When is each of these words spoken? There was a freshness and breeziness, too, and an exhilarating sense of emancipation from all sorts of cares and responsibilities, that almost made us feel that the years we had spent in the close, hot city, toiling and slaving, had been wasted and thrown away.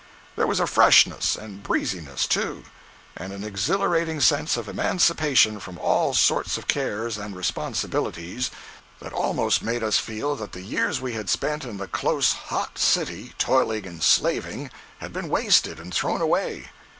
There 0.35 0.47
was 0.47 0.59
a 0.59 0.65
freshness 0.65 1.35
and 1.35 1.61
breeziness, 1.61 2.25
too, 2.25 2.63
and 3.15 3.31
an 3.31 3.43
exhilarating 3.43 4.19
sense 4.19 4.57
of 4.57 4.67
emancipation 4.67 5.59
from 5.59 5.77
all 5.77 6.15
sorts 6.15 6.57
of 6.57 6.67
cares 6.67 7.19
and 7.19 7.35
responsibilities, 7.35 8.49
that 8.99 9.13
almost 9.13 9.61
made 9.61 9.83
us 9.83 9.99
feel 9.99 10.35
that 10.37 10.53
the 10.53 10.63
years 10.63 10.99
we 10.99 11.13
had 11.13 11.29
spent 11.29 11.63
in 11.65 11.77
the 11.77 11.87
close, 11.87 12.31
hot 12.33 12.79
city, 12.79 13.33
toiling 13.37 13.85
and 13.85 14.01
slaving, 14.01 14.71
had 14.97 15.13
been 15.13 15.29
wasted 15.29 15.79
and 15.79 15.93
thrown 15.93 16.19
away. 16.21 16.71